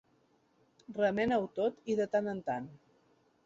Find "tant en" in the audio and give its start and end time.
2.17-2.43